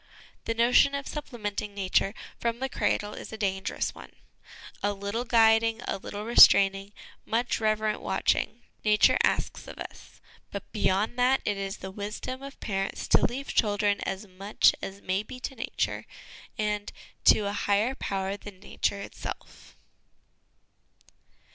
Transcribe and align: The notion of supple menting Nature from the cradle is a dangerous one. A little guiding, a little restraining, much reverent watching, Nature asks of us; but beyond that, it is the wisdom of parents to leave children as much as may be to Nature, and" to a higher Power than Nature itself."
The 0.45 0.55
notion 0.55 0.95
of 0.95 1.05
supple 1.07 1.37
menting 1.37 1.75
Nature 1.75 2.15
from 2.39 2.57
the 2.57 2.69
cradle 2.69 3.13
is 3.13 3.31
a 3.31 3.37
dangerous 3.37 3.93
one. 3.93 4.11
A 4.81 4.93
little 4.93 5.25
guiding, 5.25 5.79
a 5.87 5.99
little 5.99 6.25
restraining, 6.25 6.91
much 7.23 7.59
reverent 7.59 8.01
watching, 8.01 8.63
Nature 8.83 9.19
asks 9.21 9.67
of 9.67 9.77
us; 9.77 10.19
but 10.51 10.71
beyond 10.71 11.19
that, 11.19 11.41
it 11.45 11.55
is 11.55 11.77
the 11.77 11.91
wisdom 11.91 12.41
of 12.41 12.59
parents 12.59 13.07
to 13.09 13.23
leave 13.23 13.53
children 13.53 13.99
as 14.01 14.25
much 14.25 14.73
as 14.81 15.03
may 15.03 15.21
be 15.21 15.39
to 15.41 15.53
Nature, 15.53 16.07
and" 16.57 16.91
to 17.25 17.41
a 17.41 17.53
higher 17.53 17.93
Power 17.93 18.35
than 18.37 18.59
Nature 18.59 19.01
itself." 19.01 19.77